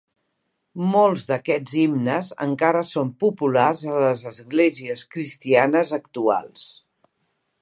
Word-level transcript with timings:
Molts 0.93 1.25
d'aquests 1.31 1.75
himnes 1.81 2.31
encara 2.47 2.83
són 2.93 3.13
populars 3.25 3.87
a 3.93 4.01
les 4.07 4.27
esglésies 4.35 5.07
cristianes 5.15 5.99
actuals. 6.03 6.71